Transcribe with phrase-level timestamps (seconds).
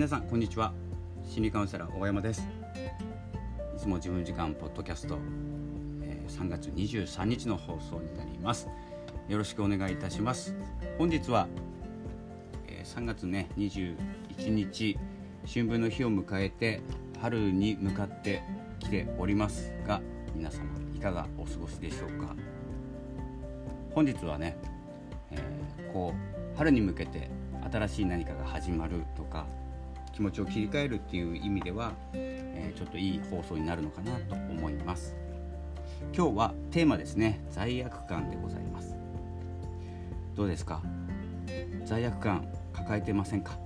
[0.00, 0.72] 皆さんこんにちは。
[1.28, 2.48] 心理カウンセラー大山です。
[3.76, 5.18] いつも自分時間ポッドキャスト、
[6.00, 8.66] えー、3月23日の放送になります。
[9.28, 10.56] よろしくお願いいたします。
[10.96, 11.48] 本日は、
[12.66, 13.94] えー、3月ね21
[14.48, 14.98] 日
[15.46, 16.80] 春分の日を迎えて
[17.20, 18.42] 春に向かって
[18.78, 20.00] きておりますが
[20.34, 20.64] 皆様
[20.96, 22.34] いかがお過ごしでしょうか？
[23.94, 24.56] 本日はね、
[25.30, 27.28] えー、こう春に向けて
[27.70, 29.46] 新しい何かが始まるとか
[30.20, 35.16] 気持ちを切り替えるっていう意味では、えー、ちょっといい放送になるのかなと思います。
[36.14, 37.40] 今日はテーマですね。
[37.50, 38.94] 罪悪感でございます。
[40.36, 40.82] どうですか？
[41.86, 43.58] 罪悪感抱えてませんか？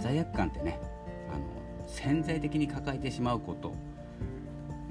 [0.00, 0.78] 罪悪感ってね
[1.34, 3.74] あの潜在的に抱えてしまうこと、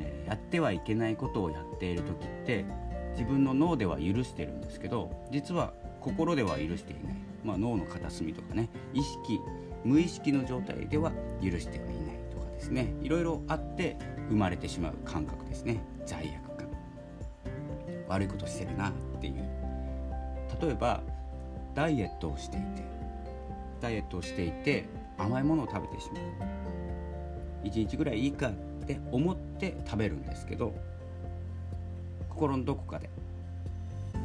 [0.02, 2.66] えー、やってはいけないことをやっている時って
[3.14, 7.16] 自分の脳では許してるんですけど実は心では許していない、
[7.46, 9.40] まあ、脳の片隅とかね意識
[9.84, 12.94] 無意識の状態では許してはいないとかですね。
[13.02, 13.98] いろいろあって
[14.30, 15.82] 生まれてしまう感覚ですね。
[16.06, 16.68] 罪悪感。
[18.08, 19.36] 悪いことしてるなっていう。
[20.62, 21.02] 例えば
[21.74, 22.84] ダイエットをしていて
[23.80, 24.86] ダイエットをしていて
[25.18, 27.68] 甘いものを食べてしまう。
[27.68, 28.52] 1日ぐらいいいかっ
[28.86, 30.74] て思って食べるんですけど
[32.30, 33.10] 心のどこかで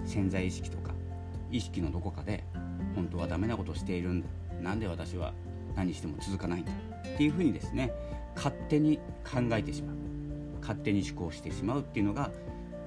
[0.07, 0.93] 潜在意識とか
[1.51, 2.45] 意識のどこかで
[2.95, 4.29] 本当はダメなことをしているんだ。
[4.63, 5.35] なんで私は
[5.77, 7.93] 何しても続かないんだっていうふうにですね
[8.35, 9.97] 勝手に考えてしまう。
[10.61, 12.33] 勝手に思考してしまうっていうのが、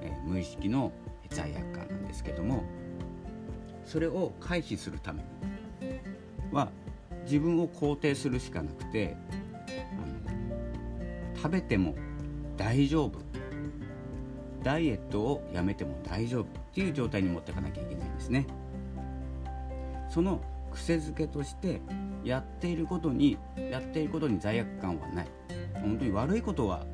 [0.02, 0.92] えー、無意識の
[1.30, 2.62] 罪悪感なんですけども
[3.86, 5.98] それを回避するために
[6.52, 6.68] は
[7.24, 9.16] 自分を肯定するしかなくて
[11.36, 11.94] 食べても
[12.58, 13.18] 大丈夫。
[14.62, 18.46] ダイエットをやめても大丈夫っていう状態に持っていかなきゃいけないんですね。
[20.10, 21.80] その癖づけとして
[22.24, 23.38] やっていることに
[23.70, 25.26] やっていることに罪悪感はない。
[25.74, 26.84] 本当に悪いことは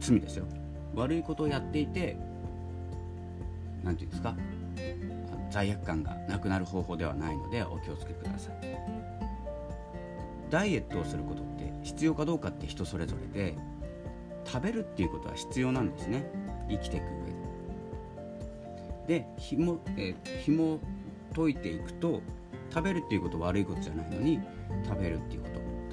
[0.00, 0.46] 罪ですよ。
[0.94, 2.16] 悪いことをやっていて
[3.82, 4.34] 何て言うんですか
[5.50, 8.96] 罪悪感がなくなる方法ではないのでお気をつけください。
[10.50, 13.56] ダイエットをすることって必要かどうかって人それぞれで
[14.44, 16.30] 食べるっていうことは必要なんですね。
[16.68, 17.10] 生きていく上
[19.08, 19.20] で。
[19.20, 20.80] で紐、えー、紐
[21.34, 22.22] 解いていくと
[22.70, 24.40] 食べるっていうこと悪いことじゃないのに
[24.84, 25.48] 食べるっていうこ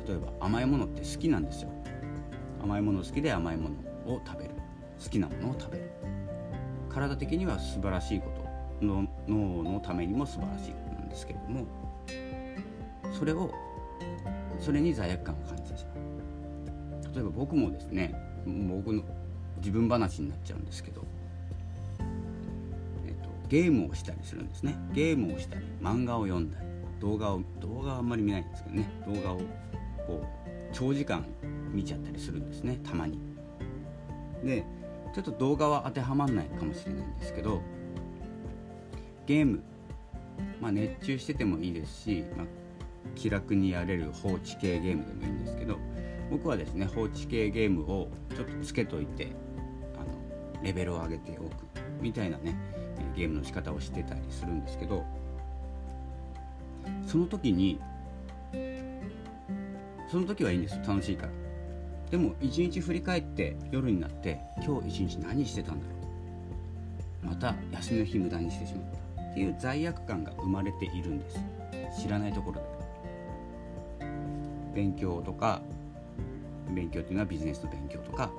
[0.06, 0.12] と。
[0.12, 1.70] 例えば甘いものって好きなんですよ。
[2.62, 3.70] 甘いもの好きで甘いも
[4.06, 4.52] のを食べる。
[5.02, 5.92] 好きなものを食べる。
[6.90, 8.44] 体的には素晴らしいこと。
[8.82, 11.66] の脳のためにも素晴らしいことなんですけれども
[13.18, 13.54] それを
[14.60, 17.16] それに罪悪感を感じてしまう。
[17.16, 18.14] 例えば僕もですね
[18.46, 19.04] 僕の
[19.58, 21.06] 自分話になっちゃうんですけど
[23.54, 24.76] ゲームをしたりするんですね。
[24.94, 26.66] ゲームをしたり漫画を読んだり
[27.00, 28.90] 動画を動画はあんまり見ないんですけどね。
[29.06, 29.38] 動画を
[30.08, 31.24] こう長時間
[31.72, 32.80] 見ちゃったりするんですね。
[32.84, 33.20] たまに。
[34.44, 34.66] で
[35.14, 37.62] ちょっと動画は当てはまんないかもしれないんですけど
[39.28, 39.62] ゲーム、
[40.60, 42.48] まあ、熱中しててもいいですし、まあ、
[43.14, 45.78] 気楽にやれる放置系ゲームでもいいんですけど
[46.32, 49.32] 僕はですね放置系ゲームをちょっとつけといて
[49.96, 51.52] あのレベルを上げておく
[52.02, 52.58] みたいなね
[53.16, 55.04] ゲームの仕方をしてたりするんですけど
[57.08, 57.80] その時に
[60.10, 60.84] その時はいいんですよ。
[60.88, 61.32] 楽しいから。
[62.12, 65.92] でも一日振り返って夜になって今日一日何してたんだろ
[67.24, 67.26] う。
[67.26, 68.84] また休みの日無駄にしてしまっ
[69.16, 71.40] たっていう罪悪感が生まれているんです。
[72.00, 74.06] 知らないところで。
[74.76, 75.62] 勉強とか
[76.76, 78.32] 勉強っていうのはビジネスの勉強とか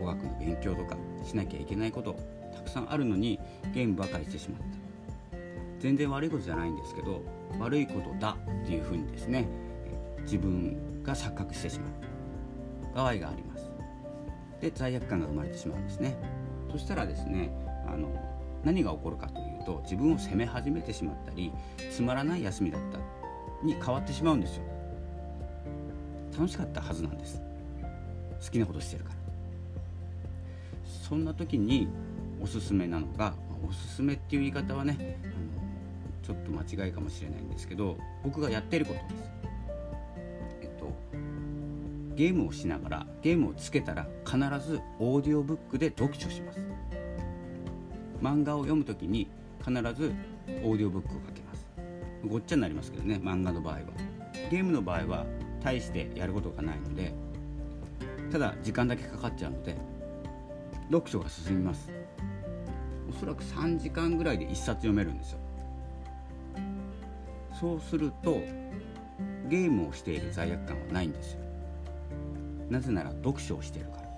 [0.00, 2.39] 語学の勉強とかしなきゃいけないこと。
[2.54, 3.38] たくさんあるのに
[3.72, 5.38] ゲームばかりしてしまった。
[5.78, 7.22] 全然悪いことじゃないんですけど
[7.58, 9.48] 悪いことだっていうふうにですね
[10.22, 12.94] 自分が錯覚してしまう。
[12.94, 13.70] 場合があります。
[14.60, 16.16] で罪悪感が生まれてしまうんですね。
[16.70, 17.50] そしたらですね
[17.86, 18.08] あの
[18.62, 21.50] 何が起こるかというと自分を責め始めてしまったり
[21.90, 22.98] つまらない休みだった
[23.64, 24.64] に変わってしまうんですよ。
[26.32, 27.40] 楽しかったはずなんです。
[28.44, 29.16] 好きなことしてるから。
[31.08, 31.88] そんな時に
[32.40, 33.34] おすすめなのが
[33.66, 35.32] おすすめっていう言い方はねあの
[36.22, 39.30] ちょっと間違いかもしれないんですけど僕がやってることです。
[40.62, 40.92] えっと
[42.16, 46.60] ゲームをしながらゲームをつけたら必ずオーディオブックで読書します。
[48.22, 49.28] 漫画を読む時に
[49.58, 49.80] 必ず
[50.62, 51.66] オーディオブックをかけます。
[52.26, 53.80] ごっちゃになりますけどね漫画の場合は。
[54.50, 55.26] ゲームの場合は
[55.62, 57.12] 大してやることがないので
[58.32, 59.76] ただ時間だけかかっちゃうので
[60.90, 61.90] 読書が進みます
[63.20, 65.38] そらく3時間ぐらいで1冊読めるんですよ。
[67.52, 68.40] そうすると
[69.50, 71.40] ゲームをしている罪悪感はないんですよ。
[72.70, 74.08] なぜなら読書をしているから。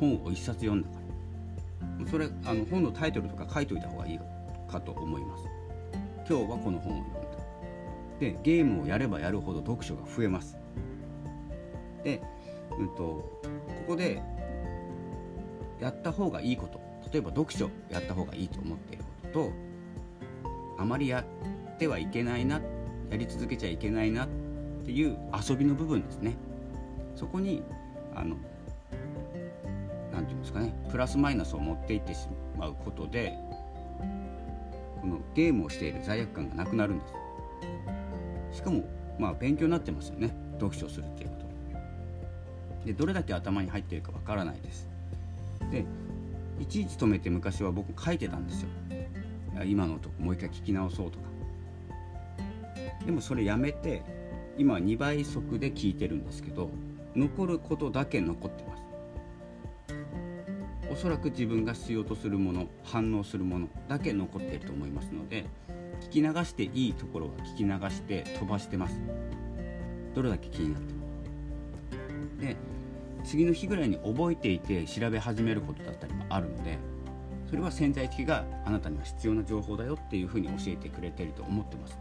[0.00, 0.94] 本を一冊読んだか
[2.00, 2.10] ら。
[2.10, 4.20] それあの本のタイトルとか書いといた方がいい
[4.70, 5.44] かと思います。
[6.26, 7.28] 今日はこの本を読んだ。
[8.20, 10.56] でゲームをやればやるほど読書が増えます。
[12.04, 12.22] で、
[12.78, 13.32] うんと、こ
[13.88, 14.22] こで
[15.78, 16.87] やった方がいいこと。
[17.12, 19.52] 例えば読書やった方がいいと思っていることと
[20.78, 21.24] あまりや
[21.74, 22.60] ってはいけないな
[23.10, 24.28] やり続けちゃいけないなっ
[24.84, 25.16] ていう
[25.48, 26.36] 遊びの部分ですね。
[27.16, 27.62] そこに
[28.14, 28.36] あの
[30.12, 33.32] 何て言うんですかねプラスマイナスを持っていってしまうことで
[35.00, 37.06] このゲームをしている罪悪感がなくなるんで
[38.50, 38.56] す。
[38.58, 38.84] しかも
[39.18, 40.34] まあ勉強になってますよね。
[40.54, 42.86] 読書するっていうこと。
[42.86, 44.88] でどれだけ頭に入ってるかわからないです。
[45.70, 45.84] で
[46.60, 48.68] いちいち止めて昔は僕書いてたんですよ。
[49.64, 51.26] 今のとこもう一回聞き直そうとか。
[53.04, 54.02] でもそれやめて
[54.56, 56.70] 今は2倍速で聞いてるんですけど
[57.16, 58.82] 残ることだけ残ってます。
[60.90, 65.44] おそらく自分が必要とするもの反応するものだけ残っていると思いますので
[66.00, 69.00] 聞き流していいところは聞き流して飛ばしてます。
[70.14, 71.00] どれだけ気になっても。
[72.40, 72.56] で
[73.24, 76.78] 次の日ぐらいに覚えていて調べ始めることだったりもあるので
[77.48, 81.98] それは潜在意識があなたには必要な情報だよっていうふうに教えてくれてると思ってます。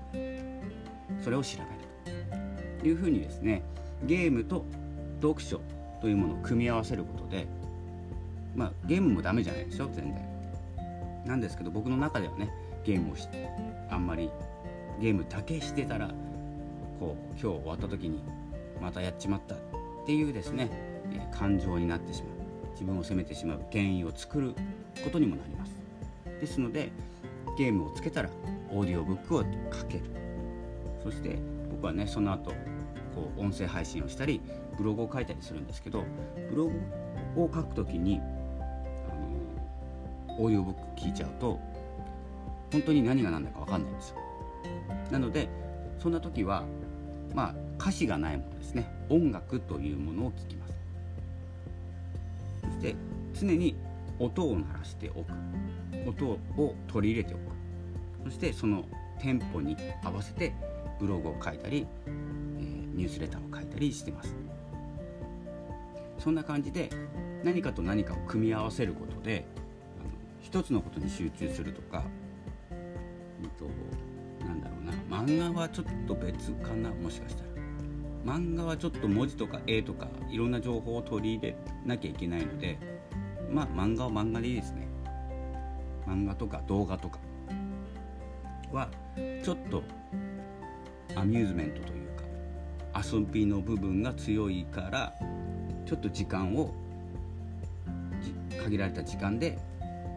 [1.23, 1.57] それを調
[2.05, 2.17] べる
[2.79, 3.63] というふうにですね
[4.05, 4.65] ゲームと
[5.21, 5.61] 読書
[6.01, 7.47] というものを組み合わせることで
[8.55, 10.27] まあゲームもダメじゃないですよ全然。
[11.25, 12.51] なんですけど僕の中ではね
[12.83, 13.27] ゲームをし
[13.89, 14.29] あんまり
[14.99, 16.09] ゲームだけしてたら
[16.99, 18.21] こう今日終わった時に
[18.81, 19.57] またやっちまったっ
[20.05, 20.69] ていうですね、
[21.31, 22.37] 感情になってしまう。
[22.71, 24.53] 自分を責めてしまう原因を作る
[25.03, 25.75] ことにもなります。
[26.39, 26.91] ですので
[27.57, 28.29] ゲームをつけたら
[28.71, 29.45] オーディオブックをか
[29.87, 30.03] ける。
[31.03, 31.37] そして
[31.71, 32.51] 僕はねその後
[33.15, 34.41] こう音声配信をしたり
[34.77, 36.03] ブログを書いたりするんですけど
[36.51, 36.65] ブロ
[37.35, 39.13] グを書くときにあ
[40.29, 41.59] のオーディオブック聞いちゃうと
[42.71, 44.17] 本当に何が何だか分かんないんですよ。
[45.11, 45.47] なので
[45.97, 46.63] そんな時は
[47.33, 48.91] まあ歌詞がないものですね。
[49.09, 50.73] 音楽というものを聞きます。
[52.77, 52.95] して
[53.33, 53.75] 常に
[54.19, 55.31] 音を鳴らしておく。
[56.07, 57.41] 音を取り入れておく。
[58.25, 58.85] そしてその
[59.19, 60.53] テンポに合わせて
[60.99, 64.35] ブログを書いたり、えー、ニュースレターを書いたりしてます。
[66.19, 66.89] そんな感じで
[67.43, 69.45] 何かと何かを組み合わせることで
[69.99, 70.09] あの
[70.41, 72.03] 一つのことに集中するとか、
[72.71, 73.65] えっと、
[74.45, 75.23] なんだろうな。
[75.23, 77.46] 漫画はちょっと別かなもしかしたら。
[78.27, 82.77] 漫画はちょっと文字とか絵とかいろんな情報を取り入れなきゃいけないので
[83.49, 84.85] まあ漫画は漫画でいいですね。
[86.05, 87.19] 漫画とか動画とか。
[88.73, 88.89] は
[89.43, 89.81] ちょっと
[91.15, 92.23] アミューズメントというか
[93.01, 95.13] 遊びの部分が強いから
[95.85, 96.73] ちょっと時間を
[98.61, 99.57] 限られた時間で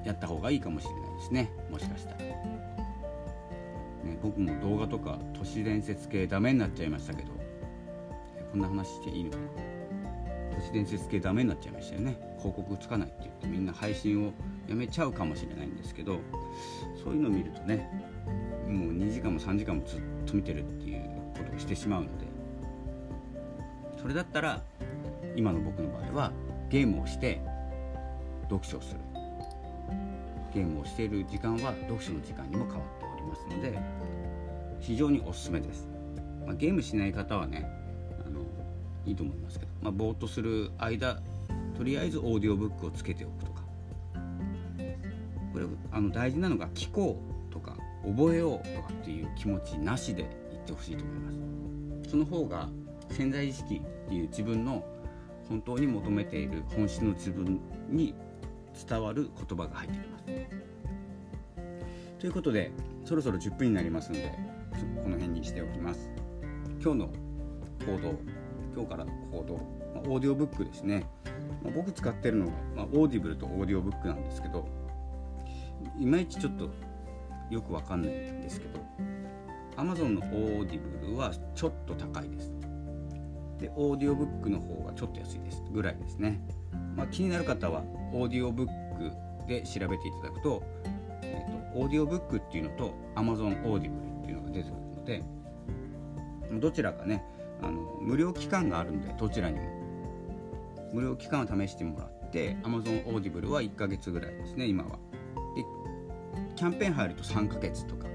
[0.05, 1.53] やった方がいいかもしれないですね。
[1.71, 2.35] もしかしたら、ね、
[4.21, 7.40] 僕も動画とか都市伝説系ダメになっちゃいましたけど
[8.51, 9.43] こんな話していいのかな。
[10.57, 12.31] 都市伝説系ダメになっちゃいましたよね。
[12.39, 14.33] 広告つかないって言ってみんな配信を
[14.69, 16.19] やめちゃうかもしれないんですけど
[17.05, 17.89] そういうのを見るとね
[18.67, 21.03] もう2時間も3時間もずっと見てるっていう
[21.37, 22.27] ことをしてしまうので
[24.01, 24.63] それだったら
[25.37, 26.33] 今の僕の場合は
[26.71, 27.43] ゲームをして
[28.49, 29.01] 読書をする。
[30.53, 33.79] ゲームをしている時間は読書の時間にも変わっておりますので
[34.81, 35.89] 非常におすすめです、
[36.45, 37.69] まあ、ゲームしない方はね
[39.07, 41.21] いいと思いますけど、まあ、ぼーっとする間
[41.77, 43.61] とりあえずオーディオブックをつけておくとか。
[45.53, 51.33] これあの大事なのが聞こうとか覚えようとかっていう気持ちなしで言ってほしいと思いま
[52.05, 52.11] す。
[52.11, 52.69] その方が
[53.11, 54.85] 潜在意識っていう自分の
[55.49, 58.15] 本当に求めている本質の自分に
[58.89, 60.25] 伝わる言葉が入ってきます。
[62.19, 62.71] ということで
[63.05, 64.33] そろそろ10分になりますので
[65.03, 66.11] この辺にしておきます。
[66.83, 67.11] 今日の
[67.87, 68.15] 行動
[68.75, 71.05] 今日からの行動、まあ、オーディオブックですね、
[71.63, 74.67] まあ、僕使ってるのが、まあ、オーディブルとオーディオブックなんですけど
[75.99, 76.71] いまいちちょっと
[77.51, 78.81] よくわかんないんですけど
[79.77, 82.53] Amazon のオーディブルはちょっと高いです。
[83.59, 86.41] でオーディオブックの方がちょっと安いですぐらいですね、
[86.97, 90.63] まあ、気になる方はオーディオブックで調べていただくと,、
[91.23, 95.23] えーと、オーディオブックっていうのと Amazon オーディブルっていうのが出てくるので
[96.59, 97.23] どちらかね
[97.63, 99.81] あの無料期間があるのでどちらにも。
[100.93, 104.99] 無料期間を試してもらって Amazon Audible は1ヶ月ぐらいですね今は。
[105.55, 105.65] で
[106.57, 108.09] キャンペーン入ると3ヶ月とか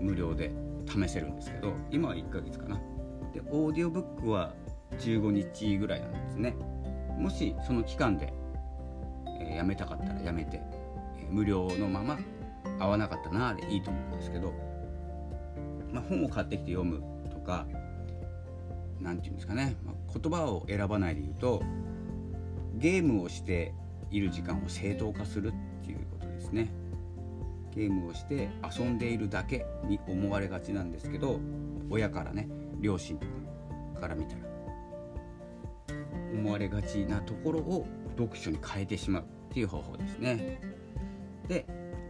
[0.00, 0.52] 無料で
[0.86, 2.76] 試せるんですけど今は1ヶ月かな。
[3.32, 4.54] でオーディオブックは
[4.98, 6.56] 15日ぐらいなんですね。
[7.18, 8.32] もしその期間で、
[9.40, 10.62] えー、やめたかったらやめて、
[11.18, 12.18] えー、無料のまま
[12.78, 14.54] 合わなかったなでいいと思うんですけど、
[15.92, 17.66] まあ、本を買ってきて読むとか
[19.00, 21.62] 何て言うんですかね、ま、言葉を選ばないで言うと
[22.74, 23.72] ゲームをして
[24.10, 26.70] いる時間を正当化するっていうことですね。
[27.74, 31.38] ゲームをして遊んでいるだけに思われがちなんですけど
[31.90, 32.48] 親からね
[32.80, 33.26] 両親と
[33.94, 34.40] かから見たら
[36.32, 37.86] 思われがちなところを
[38.16, 40.60] 読書に変えてしまうっていう方法ですね。
[41.46, 41.66] で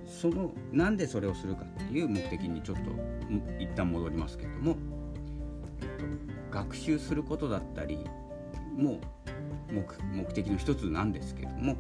[0.06, 2.90] そのなんでそれをするかっていう目的にちょっと
[3.58, 4.76] 一旦戻りますけれども、
[6.50, 8.06] 学習することだったり
[8.76, 8.98] も
[9.70, 11.76] 目目的の一つなんですけれども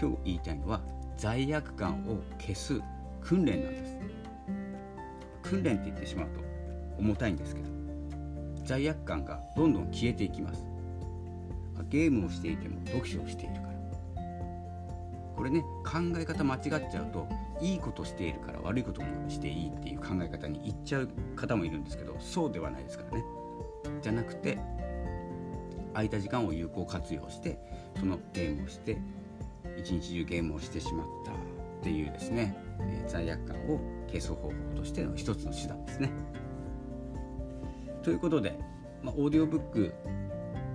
[0.00, 0.80] 今日言いたいのは
[1.16, 2.80] 罪悪感を消す
[3.22, 3.96] 訓練なんです。
[5.42, 6.40] 訓練って言ってしまうと
[6.98, 7.68] 重たいんですけど
[8.64, 10.64] 罪悪感がどんどん消えていきます。
[11.88, 13.66] ゲームをしていても読書をしているから。
[15.36, 16.60] これね考え方間違っ
[16.90, 17.28] ちゃうと
[17.60, 23.24] いいことしているから悪いこともしていいっていう考え方にいっちゃう方もいるんですけどそうではないですからね。
[24.06, 24.56] じゃなくて
[25.92, 27.58] 空いた時間を有効活用して
[27.98, 28.98] そのゲームをして
[29.76, 31.34] 一日中ゲームをしてしまったっ
[31.82, 36.10] ていうですね、え、罪悪感を消す方法としての一つの手段ですね。
[38.04, 38.56] ということで、
[39.02, 39.92] まあ、オーディオブック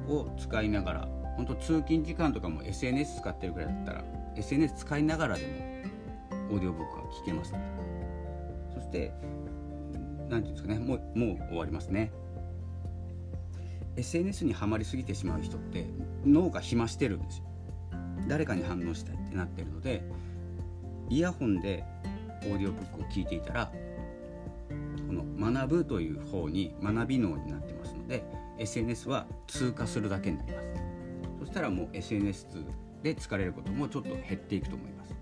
[0.10, 1.08] を使いながら
[1.38, 4.04] 本当通勤時間とかも SNS 使ってるくらいだったら
[4.36, 5.54] SNS 使いながらでも
[6.52, 7.66] オーディオブックは聞けますので
[8.74, 9.14] そして
[10.28, 12.12] 何て言うんですかねもうもう終わりますね
[13.96, 15.86] SNS にはまりすぎてしまう人って
[16.26, 17.46] 脳が暇してるんですよ。
[18.28, 20.04] 誰かに反応したいってなってるので
[21.10, 21.84] イヤホンで
[22.44, 23.72] オーディオブックを聞いていたら
[25.08, 28.24] この学ぶという方に学び脳になってますので
[28.60, 30.68] SNS は通過するだけになります。
[31.40, 32.48] そしたらもう SNS
[33.04, 35.16] で疲れることもちょっと減っていくと思います。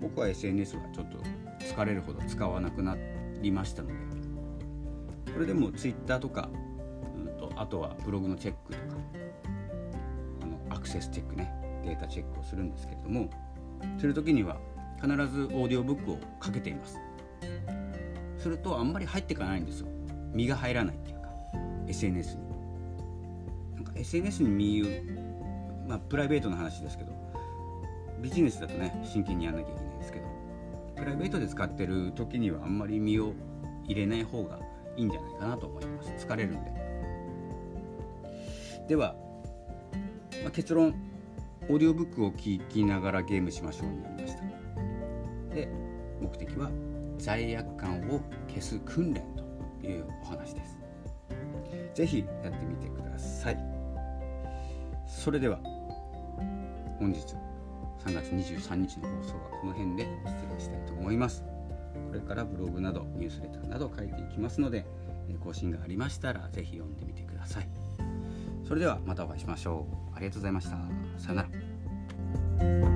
[0.00, 1.18] 僕は SNS はちょっと
[1.64, 2.96] 疲れるほど使わなくな
[3.42, 3.94] りましたので
[5.32, 6.48] それでも Twitter とか
[7.60, 8.84] あとはブログのチェックとか
[10.42, 11.52] あのアクセスチェックね
[11.84, 13.28] データチェックをするんですけれども
[13.98, 14.56] する時には
[14.96, 16.98] 必ずオーディオブックをかけています。
[18.38, 19.88] するとあんまり入っていかないんですよ。
[20.32, 21.28] 身が入らないっていうか
[21.86, 22.42] SNS に。
[23.76, 24.86] なんか SNS に身を
[25.86, 27.12] まあプライベートの話ですけど
[28.22, 30.26] ビジネスだとね真剣にやんなきゃいけないですけど
[30.96, 33.34] プライベートで使ってる時にはあんまり身を
[33.84, 34.58] 入れない方が
[34.96, 36.26] いいんじゃないかなと思います。
[36.26, 36.79] 疲れるんで。
[38.90, 39.14] では、
[40.42, 40.92] まあ、結論
[41.68, 45.54] オーディオブックを聞きながらゲームしましょうになりました。
[45.54, 45.68] で
[46.20, 46.72] 目的は
[47.16, 50.76] 罪悪感を消す訓練というお話です。
[51.94, 53.58] 是非やってみてください。
[55.06, 55.60] それでは
[56.98, 57.36] 本日
[58.04, 61.44] 3月23日の放送はこの辺で失礼したいと思います。
[62.08, 64.84] これからブログなどニュースレターなど書いていきますので
[65.44, 67.79] 更新がありましたら是非読んでみてください。
[68.70, 70.16] それではまたお会いしましょう。
[70.16, 70.76] ありがとうございました。
[71.18, 72.89] さよなら。